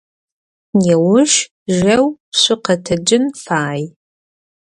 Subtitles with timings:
[0.81, 1.33] Неущ
[1.75, 2.05] жьэу
[2.39, 3.81] шъукъэтэджын фай.